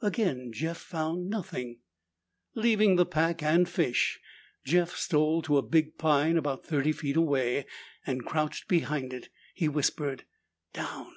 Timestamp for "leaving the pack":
2.54-3.42